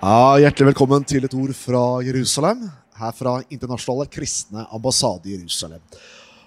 [0.00, 2.62] Ja, Hjertelig velkommen til et ord fra Jerusalem.
[2.96, 5.82] Her fra Internasjonale kristne ambassade i Jerusalem.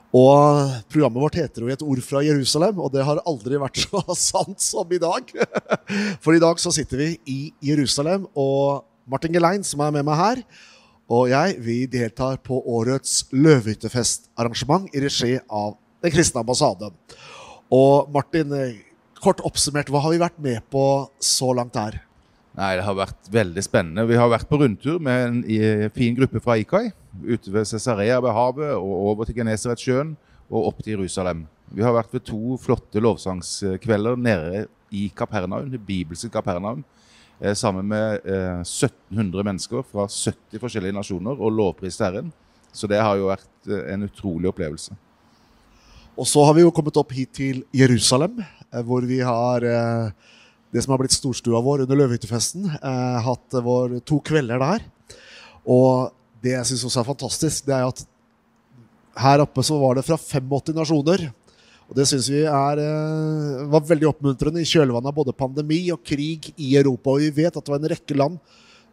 [0.09, 4.15] Og Programmet vårt heter jo 'Et ord fra Jerusalem', og det har aldri vært så
[4.15, 5.21] sant som i dag.
[6.23, 10.17] For i dag så sitter vi i Jerusalem, og Martin Gelein, som er med meg
[10.17, 10.41] her,
[11.07, 16.89] og jeg, vi deltar på årets Løvehyttefest-arrangement i regi av Den kristne ambassaden.
[17.71, 18.49] Og Martin,
[19.21, 22.01] kort oppsummert, hva har vi vært med på så langt her?
[22.53, 24.05] Nei, Det har vært veldig spennende.
[24.05, 26.91] Vi har vært på rundtur med en fin gruppe fra Ikai.
[27.25, 30.15] Ute ved Cesarea ved havet og over til Genesaretsjøen
[30.53, 31.47] og opp til Jerusalem.
[31.73, 36.83] Vi har vært ved to flotte lovsangskvelder nede i Kapernaum, det bibelske Kapernaum.
[37.41, 42.29] eh, Sammen med eh, 1700 mennesker fra 70 forskjellige nasjoner og lovprist Herren.
[42.73, 44.93] Så det har jo vært eh, en utrolig opplevelse.
[46.13, 50.11] Og så har vi jo kommet opp hit til Jerusalem, eh, hvor vi har eh,
[50.73, 52.65] det som har blitt storstua vår under Løvehyttefesten.
[52.65, 54.87] Eh, hatt vår to kvelder der.
[55.69, 56.09] Og
[56.43, 58.01] det jeg syns også er fantastisk, det er at
[59.23, 61.27] her oppe så var det fra 85 nasjoner.
[61.89, 66.03] Og det syns vi er, eh, var veldig oppmuntrende i kjølvannet av både pandemi og
[66.03, 67.11] krig i Europa.
[67.11, 68.39] Og vi vet at det var en rekke land,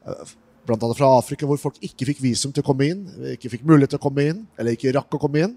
[0.07, 0.37] eh,
[0.71, 3.07] annet fra Afrika, hvor folk ikke fikk visum til å komme inn.
[3.33, 5.57] Ikke fikk mulighet til å komme inn, eller ikke rakk å komme inn.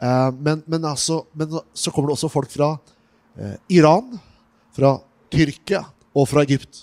[0.00, 2.78] Eh, men, men, altså, men så kommer det også folk fra
[3.70, 4.20] Iran,
[4.74, 5.00] fra
[5.32, 6.82] Tyrkia og fra Egypt.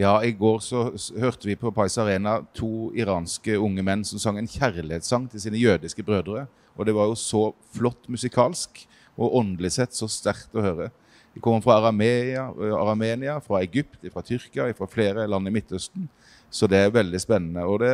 [0.00, 0.86] Ja, I går så
[1.20, 5.60] hørte vi på Pais Arena to iranske unge menn som sang en kjærlighetssang til sine
[5.60, 6.46] jødiske brødre.
[6.72, 7.42] Og det var jo så
[7.76, 8.86] flott musikalsk
[9.20, 10.86] og åndelig sett så sterkt å høre.
[11.34, 12.46] De kommer fra Aramea,
[12.78, 16.06] Aramenia, fra Egypt, fra Tyrkia, fra flere land i Midtøsten.
[16.48, 17.66] Så det er veldig spennende.
[17.68, 17.92] Og det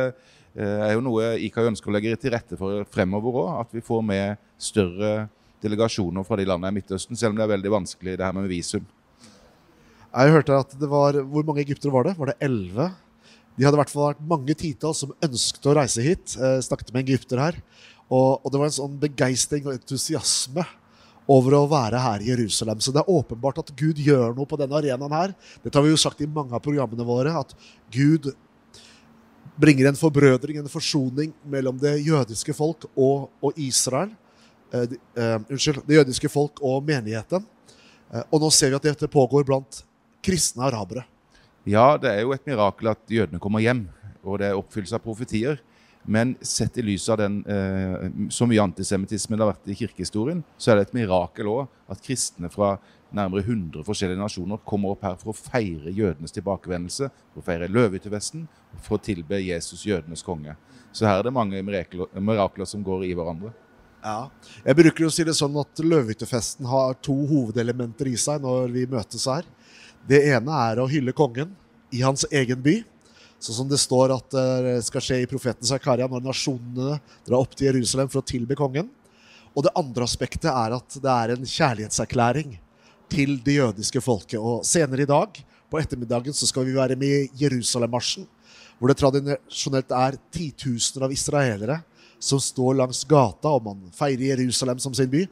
[0.55, 3.51] er jo noe IKA ønsker å legge til rette for fremover òg.
[3.65, 5.27] At vi får med større
[5.59, 8.47] delegasjoner fra de landene i Midtøsten, selv om det er veldig vanskelig det her med
[8.47, 8.87] visum.
[10.09, 12.17] Jeg hørte at det var Hvor mange egyptere var det?
[12.17, 12.89] Var det elleve?
[13.57, 16.35] De hadde i hvert fall vært mange titalls som ønsket å reise hit.
[16.39, 17.57] Eh, snakket med egypter her.
[18.07, 20.63] Og, og det var en sånn begeistring og entusiasme
[21.29, 22.79] over å være her i Jerusalem.
[22.81, 25.33] Så det er åpenbart at Gud gjør noe på denne arenaen her.
[25.61, 27.51] Dette har vi jo sagt i mange av programmene våre, at
[27.93, 28.31] Gud
[29.59, 34.15] bringer en forbrødring, en forsoning mellom det jødiske folk og, og Israel.
[34.71, 37.45] Eh, de, eh, unnskyld, det jødiske folk og menigheten.
[38.09, 39.83] Eh, og nå ser vi at dette pågår blant
[40.25, 41.05] kristne arabere.
[41.69, 43.87] Ja, det er jo et mirakel at jødene kommer hjem,
[44.23, 45.59] og det er oppfyllelse av profetier.
[46.09, 50.43] Men sett i lys av den, eh, så mye antisemittisme det har vært i kirkehistorien,
[50.57, 52.77] så er det et mirakel òg at kristne fra
[53.13, 57.69] nærmere 100 forskjellige nasjoner kommer opp her for å feire jødenes tilbakevendelse, for å feire
[57.69, 58.47] løvehyttevesten,
[58.81, 60.55] for å tilbe Jesus, jødenes konge.
[60.93, 63.51] Så her er det mange mirakler, mirakler som går i hverandre.
[63.99, 64.29] Ja.
[64.63, 68.85] Jeg bruker å si det sånn at Løvehyttefesten har to hovedelementer i seg når vi
[68.89, 69.47] møtes her.
[70.07, 71.51] Det ene er å hylle kongen
[71.91, 72.79] i hans egen by.
[73.39, 77.53] Sånn som det står at det skal skje i profeten Zakaria når nasjonene drar opp
[77.55, 78.89] til Jerusalem for å tilbe kongen.
[79.55, 82.57] Og det andre aspektet er at det er en kjærlighetserklæring
[83.09, 84.39] til det jødiske folket.
[84.39, 85.39] Og senere i dag,
[85.69, 88.27] på ettermiddagen, så skal vi være med i Jerusalem-marsjen.
[88.79, 91.79] Hvor det tradisjonelt er titusener av israelere
[92.19, 95.25] som står langs gata, og man feirer Jerusalem som sin by.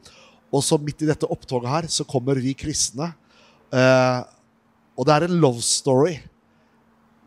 [0.54, 3.10] Og så midt i dette opptoget her, så kommer vi kristne.
[3.72, 4.20] Eh,
[4.98, 6.16] og det er en love story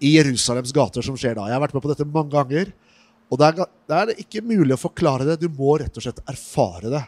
[0.02, 1.48] i Jerusalems gater som skjer da.
[1.48, 2.74] Jeg har vært med på dette mange ganger.
[3.32, 5.38] Og det er, det er ikke mulig å forklare det.
[5.40, 7.04] Du må rett og slett erfare det.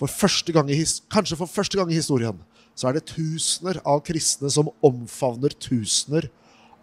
[0.00, 0.80] For første gang i,
[1.12, 2.40] kanskje for første gang i historien
[2.74, 6.30] så er det tusener av kristne som omfavner tusener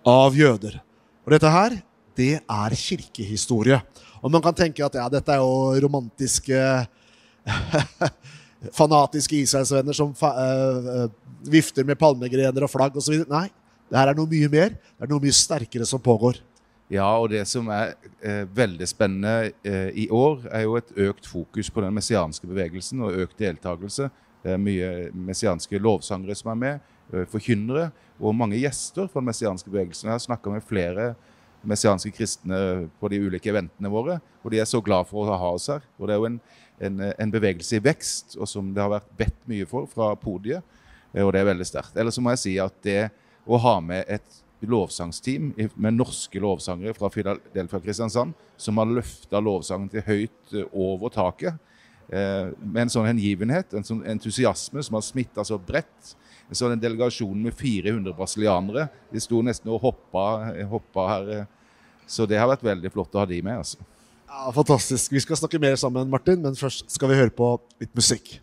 [0.07, 0.77] av jøder.
[1.25, 1.79] Og dette her,
[2.15, 3.81] det er kirkehistorie.
[4.21, 6.61] Og man kan tenke at ja, dette er jo romantiske
[8.75, 11.07] fanatiske Israelsvenner som eh,
[11.49, 13.23] vifter med palmegrener og flagg osv.
[13.29, 13.47] Nei,
[13.89, 14.75] det her er noe mye mer.
[14.75, 16.41] Det er noe mye sterkere som pågår.
[16.89, 17.93] Ja, og det som er
[18.25, 23.03] eh, veldig spennende eh, i år, er jo et økt fokus på den messianske bevegelsen
[23.05, 24.09] og økt deltakelse.
[24.41, 29.29] Det er mye messianske lovsangere som er med, eh, forkynnere og mange gjester fra den
[29.29, 30.09] messianske bevegelsen.
[30.09, 31.13] Jeg har snakka med flere
[31.69, 35.53] messianske kristne på de ulike eventene våre, og de er så glad for å ha
[35.53, 35.85] oss her.
[35.99, 36.41] Og det er jo en,
[36.81, 40.63] en, en bevegelse i vekst, og som det har vært bedt mye for fra podiet,
[41.13, 41.97] eh, og det er veldig sterkt.
[41.97, 43.01] Eller så må jeg si at det
[43.49, 49.89] å ha med et lovsangsteam med norske lovsangere fra Philadelphia Kristiansand, som har løfta lovsangen
[49.91, 51.59] til høyt eh, over taket.
[52.09, 56.15] Eh, med en sånn hengivenhet, en sånn entusiasme som har smitta så bredt.
[56.49, 58.87] En sånn delegasjonen delegasjon med 400 brasilianere.
[59.11, 60.25] De sto nesten og hoppa,
[60.71, 61.31] hoppa her.
[61.37, 61.55] eh.
[62.09, 63.59] Så det har vært veldig flott å ha de med.
[63.61, 63.77] altså.
[64.29, 65.11] Ja, Fantastisk.
[65.11, 68.37] Vi skal snakke mer sammen, Martin, men først skal vi høre på litt musikk.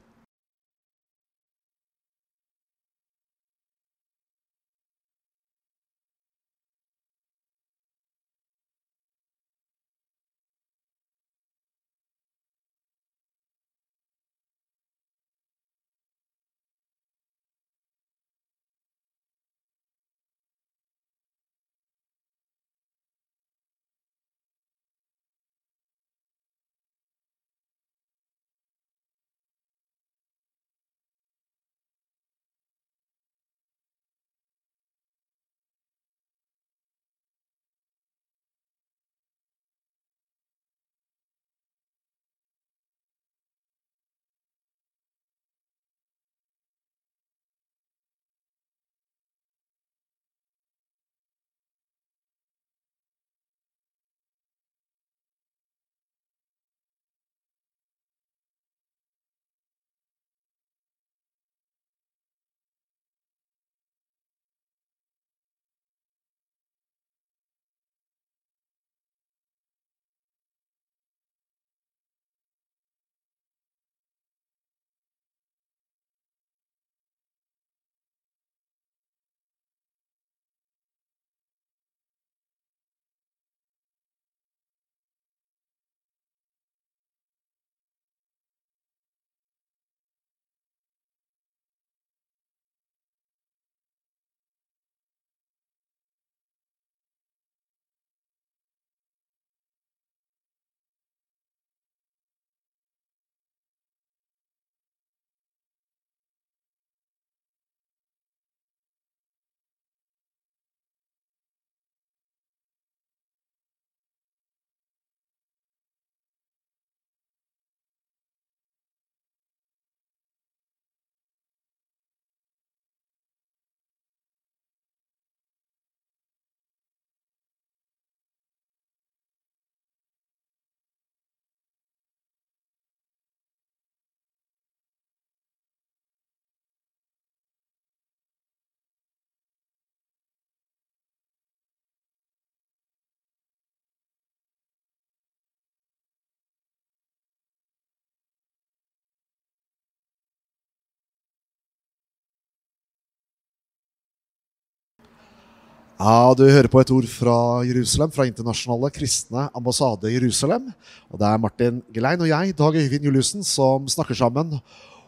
[155.96, 160.66] Ja, Du hører på et ord fra Jerusalem, fra Internasjonale kristne ambassade Jerusalem.
[161.08, 164.60] Og Det er Martin Gelein og jeg, Dag Øyvind Juliussen, som snakker sammen.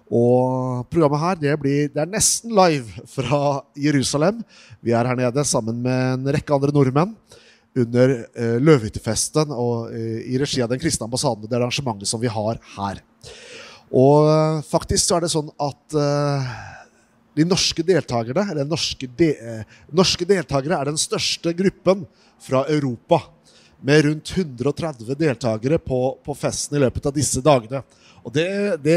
[0.08, 4.40] Og Programmet her det, blir, det er nesten live fra Jerusalem.
[4.80, 7.12] Vi er her nede sammen med en rekke andre nordmenn
[7.76, 11.44] under eh, Løvehyttefesten og eh, i regi av Den kristne ambassaden.
[11.44, 13.04] Det arrangementet som vi har her.
[13.92, 16.48] Og eh, faktisk så er det sånn at eh,
[17.38, 22.04] de norske deltakerne, eller norske, de, eh, norske deltakere er den største gruppen
[22.42, 23.22] fra Europa.
[23.80, 27.84] Med rundt 130 deltakere på, på festen i løpet av disse dagene.
[28.26, 28.48] Og det,
[28.82, 28.96] det,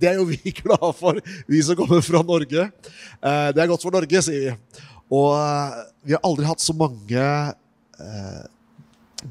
[0.00, 2.66] det er jo vi glade for, vi som kommer fra Norge.
[2.66, 4.84] Eh, det er godt for Norge, sier vi.
[5.14, 8.42] Og eh, vi har aldri hatt så mange eh,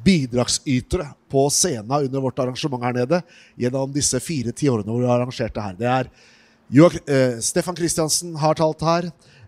[0.07, 3.21] bidragsytere på scenen under vårt arrangement her nede
[3.59, 5.77] gjennom disse fire tiårene hvor vi har arrangert det her.
[5.79, 6.11] Det er
[6.67, 9.05] Joak eh, Stefan Kristiansen har talt her.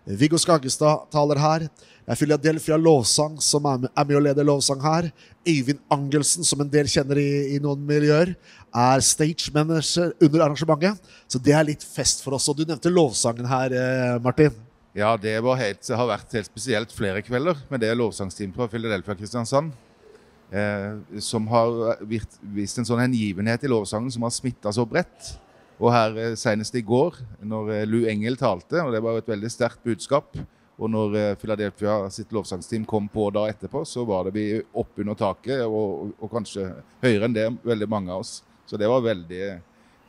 [0.08, 1.66] Viggo Skaggestad taler her.
[1.68, 5.10] Det er Philadelphia Lovsang som er med, er med og leder lovsang her.
[5.44, 8.32] Øyvind Angelsen, som en del kjenner i, i noen miljøer,
[8.72, 11.12] er stage manager under arrangementet.
[11.28, 12.48] Så det er litt fest for oss.
[12.48, 14.56] Og du nevnte lovsangen her, eh, Martin.
[14.96, 19.76] Ja, det helt, har vært helt spesielt flere kvelder med det lovsangsteamet fra Philadelphia Kristiansand.
[20.50, 25.36] Eh, som har vist en sånn hengivenhet i lovsangen som har smitta så bredt.
[25.80, 27.16] Og her eh, senest i går,
[27.48, 30.36] når eh, Lou Engel talte, og det var et veldig sterkt budskap.
[30.80, 35.00] Og når eh, Philadelphia sitt lovsangsteam kom på da etterpå, så var det vi opp
[35.00, 36.68] under taket, og, og kanskje
[37.04, 38.42] høyere enn det veldig mange av oss.
[38.68, 39.56] Så det var veldig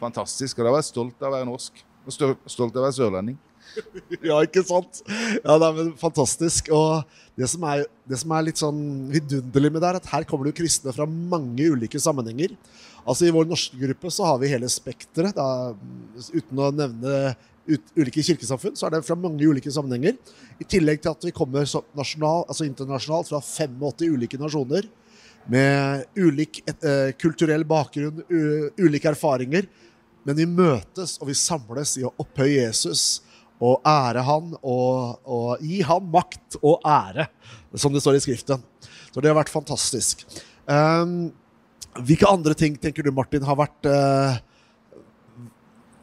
[0.02, 0.60] fantastisk.
[0.60, 1.82] Og da var jeg stolt av å være norsk.
[2.06, 3.40] Og stolt av å være sørlending.
[4.28, 5.02] Ja, ikke sant?
[5.42, 6.72] Ja, det er fantastisk.
[6.76, 7.04] Og
[7.40, 10.48] det som er, det som er litt sånn vidunderlig med det, er at her kommer
[10.48, 12.56] det jo kristne fra mange ulike sammenhenger.
[13.02, 15.40] Altså I vår norske gruppe så har vi hele spekteret.
[16.34, 17.34] Uten å nevne
[17.70, 20.18] ut, ulike kirkesamfunn, så er det fra mange ulike sammenhenger.
[20.62, 21.66] I tillegg til at vi kommer
[21.98, 24.90] nasjonal, altså internasjonalt fra 85 ulike nasjoner.
[25.50, 28.42] Med ulik et, uh, kulturell bakgrunn, u,
[28.82, 29.66] ulike erfaringer.
[30.28, 33.24] Men vi møtes og vi samles i å opphøye Jesus
[33.62, 37.28] og ære han og, og gi han makt og ære,
[37.78, 38.64] som det står i Skriften.
[39.12, 40.26] Så det har vært fantastisk.
[40.66, 41.30] Um,
[42.08, 44.40] hvilke andre ting tenker du, Martin, har vært, uh,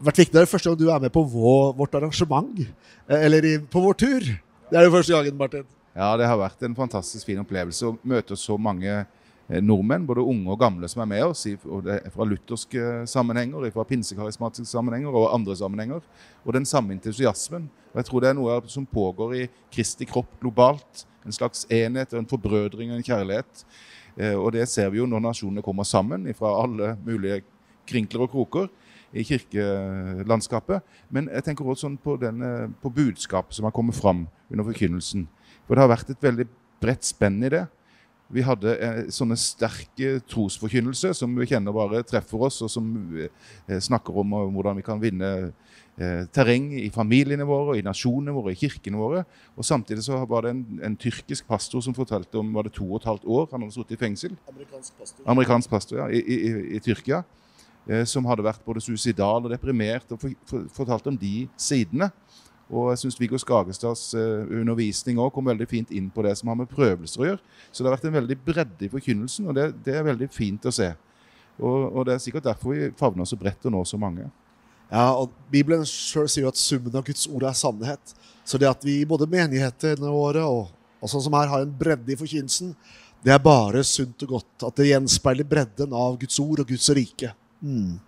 [0.07, 0.35] vært viktig?
[0.35, 2.63] Det er det første gang du er med på vår, vårt arrangement,
[3.09, 4.29] eh, eller i, på vår tur.
[4.69, 5.67] Det er jo første gangen, Martin.
[5.99, 9.01] Ja, det har vært en fantastisk fin opplevelse å møte så mange
[9.49, 11.47] nordmenn, både unge og gamle, som er med oss.
[11.65, 16.03] Og det er fra lutherske sammenhenger, fra pinsekarismatiske sammenhenger og andre sammenhenger.
[16.45, 17.69] Og den samme entusiasmen.
[17.93, 21.07] Og jeg tror det er noe som pågår i Kristi kropp globalt.
[21.25, 23.65] En slags enhet, en forbrødring og en kjærlighet.
[24.19, 27.43] Eh, Og det ser vi jo når nasjonene kommer sammen fra alle mulige
[27.89, 28.69] krinkler og kroker
[29.17, 30.83] i kirkelandskapet.
[31.11, 34.65] Men jeg tenker også sånn på, den, eh, på budskapet som har kommet fram under
[34.65, 35.27] forkynnelsen.
[35.67, 36.49] For det har vært et veldig
[36.81, 37.67] bredt spenn i det.
[38.31, 43.79] Vi hadde eh, sånne sterke trosforkynnelser som vi kjenner bare treffer oss, og som eh,
[43.81, 45.31] snakker om eh, hvordan vi kan vinne
[45.97, 49.23] eh, terreng i familiene våre, i nasjonene våre, i kirkene våre.
[49.57, 52.85] Og Samtidig så var det en, en tyrkisk pastor som fortalte om var det to
[52.91, 54.37] og et halvt år han hadde sittet i fengsel.
[54.53, 55.25] Amerikansk pastor.
[55.33, 57.23] Amerikansk pastor, ja, i, i, i- i Tyrkia.
[57.89, 62.11] Eh, som hadde vært både suicidal og deprimert, og for, for, fortalte om de sidene.
[62.69, 66.51] Og jeg syns Viggo Skagestads eh, undervisning også kom veldig fint inn på det som
[66.53, 67.55] har med prøvelser å gjøre.
[67.73, 70.69] Så det har vært en veldig bredde i forkynnelsen, og det, det er veldig fint
[70.69, 70.91] å se.
[71.59, 74.29] Og, og det er sikkert derfor vi favner så bredt og når så mange.
[74.89, 78.15] Ja, og Bibelen selv sier jo at summen av Guds ord er sannhet.
[78.49, 80.69] Så det at vi både menighetene våre og,
[81.01, 82.73] og sånn som her har en bredde i forkynnelsen,
[83.25, 84.69] det er bare sunt og godt.
[84.69, 87.33] At det gjenspeiler bredden av Guds ord og Guds rike.
[87.61, 87.99] Mm.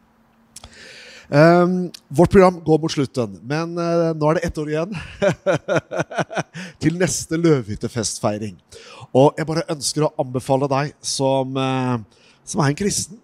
[1.30, 4.96] Um, vårt program går mot slutten, men uh, nå er det ett år igjen
[6.82, 8.56] til neste løvehyttefestfeiring.
[9.14, 13.20] Og jeg bare ønsker å anbefale deg som, uh, som er en kristen,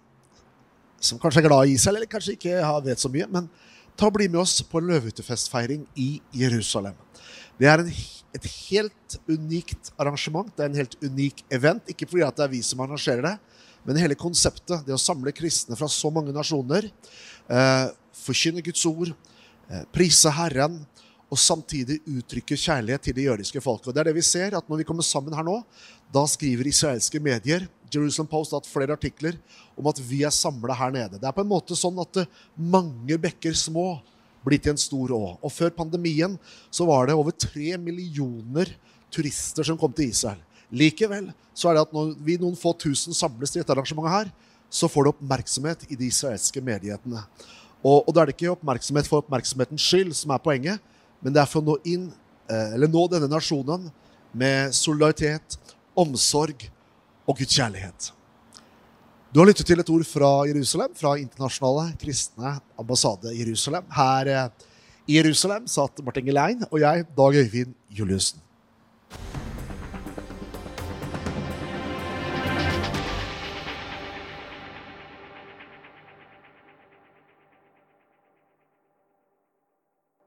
[1.03, 3.51] som kanskje er glad i Israel, eller kanskje ikke vet så mye, men
[3.99, 6.09] ta og bli med oss på løvehyttefestfeiring i
[6.45, 6.95] Jerusalem.
[7.59, 7.91] Det er en,
[8.39, 10.47] et helt unikt arrangement.
[10.55, 11.91] Det er en helt unik event.
[11.91, 13.37] Ikke fordi det er vi som arrangerer det,
[13.85, 16.89] men hele konseptet, det å samle kristne fra så mange nasjoner,
[17.49, 19.13] eh, forkynne Guds ord,
[19.69, 20.85] eh, prise Herren,
[21.27, 23.89] og samtidig uttrykke kjærlighet til det jødiske folket.
[23.89, 25.57] Og det er det vi ser, at når vi kommer sammen her nå,
[26.13, 29.35] da skriver israelske medier, Jerusalem Post har hatt flere artikler
[29.77, 31.19] om at vi er samla her nede.
[31.19, 33.99] Det er på en måte sånn at eh, mange bekker små
[34.47, 35.23] blir til en stor å.
[35.43, 36.37] Og før pandemien
[36.71, 38.71] så var det over tre millioner
[39.11, 40.39] turister som kom til Israel.
[40.71, 44.31] Likevel så er det at når vi noen få tusen samles til dette arrangementet her,
[44.69, 47.23] så får det oppmerksomhet i de israelske medietene.
[47.83, 50.83] Og, og da er det ikke oppmerksomhet for oppmerksomhetens skyld som er poenget,
[51.23, 52.09] men det er for å nå inn,
[52.51, 53.87] eh, eller nå denne nasjonen
[54.37, 55.57] med solidaritet,
[55.97, 56.67] omsorg
[57.25, 58.11] og Guds kjærlighet.
[59.31, 63.87] Du har lyttet til et ord fra Jerusalem, fra Internasjonale kristne ambassade Jerusalem.
[63.93, 64.67] Her eh,
[65.07, 68.43] i Jerusalem satt Martin Gelein og jeg, Dag Øyvind Juliussen.